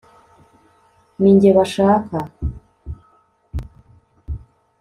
ninjye 1.19 1.49
bashaka 1.57 2.17